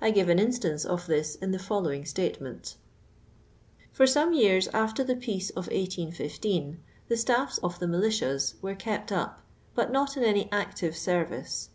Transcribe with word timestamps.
I 0.00 0.12
give 0.12 0.28
an 0.28 0.38
instiince 0.38 0.86
of 0.86 1.08
this 1.08 1.34
in 1.34 1.50
the 1.50 1.58
following 1.58 2.04
statement:— 2.04 2.76
l'\ir 3.98 4.06
some 4.06 4.32
years 4.32 4.68
after 4.68 5.02
the 5.02 5.16
peace 5.16 5.50
of 5.50 5.66
1815 5.66 6.78
the 7.08 7.16
staffs 7.16 7.58
of 7.64 7.80
the 7.80 7.86
militias 7.86 8.54
were 8.62 8.76
kept 8.76 9.10
up, 9.10 9.42
but 9.74 9.90
not 9.90 10.16
ia 10.16 10.22
any 10.24 10.48
active 10.52 10.96
service. 10.96 11.70